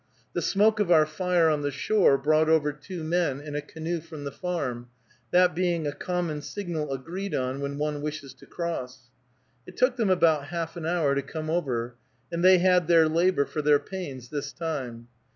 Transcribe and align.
The 0.33 0.41
smoke 0.41 0.79
of 0.79 0.89
our 0.89 1.05
fire 1.05 1.47
on 1.47 1.61
the 1.61 1.69
shore 1.69 2.17
brought 2.17 2.49
over 2.49 2.73
two 2.73 3.03
men 3.03 3.39
in 3.39 3.55
a 3.55 3.61
canoe 3.61 4.01
from 4.01 4.23
the 4.23 4.31
farm, 4.31 4.89
that 5.29 5.53
being 5.53 5.85
a 5.85 5.91
common 5.91 6.41
signal 6.41 6.91
agreed 6.91 7.35
on 7.35 7.59
when 7.61 7.77
one 7.77 8.01
wishes 8.01 8.33
to 8.39 8.47
cross. 8.47 9.11
It 9.67 9.77
took 9.77 9.97
them 9.97 10.09
about 10.09 10.45
half 10.45 10.75
an 10.75 10.87
hour 10.87 11.13
to 11.13 11.21
come 11.21 11.51
over, 11.51 11.93
and 12.31 12.43
they 12.43 12.57
had 12.57 12.87
their 12.87 13.07
labor 13.07 13.45
for 13.45 13.61
their 13.61 13.77
pains 13.77 14.29
this 14.29 14.51
time. 14.51 15.07